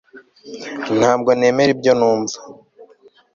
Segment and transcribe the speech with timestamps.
[0.99, 2.37] Ntabwo nemera ibyo numva